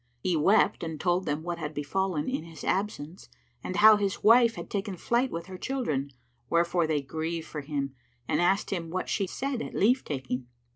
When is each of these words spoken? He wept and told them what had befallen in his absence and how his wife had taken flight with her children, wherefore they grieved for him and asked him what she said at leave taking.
He 0.23 0.35
wept 0.35 0.83
and 0.83 0.99
told 0.99 1.27
them 1.27 1.43
what 1.43 1.59
had 1.59 1.75
befallen 1.75 2.27
in 2.27 2.43
his 2.43 2.63
absence 2.63 3.29
and 3.63 3.75
how 3.75 3.97
his 3.97 4.23
wife 4.23 4.55
had 4.55 4.67
taken 4.67 4.97
flight 4.97 5.29
with 5.29 5.45
her 5.45 5.59
children, 5.59 6.09
wherefore 6.49 6.87
they 6.87 7.03
grieved 7.03 7.45
for 7.45 7.61
him 7.61 7.93
and 8.27 8.41
asked 8.41 8.71
him 8.71 8.89
what 8.89 9.09
she 9.09 9.27
said 9.27 9.61
at 9.61 9.75
leave 9.75 10.03
taking. 10.03 10.47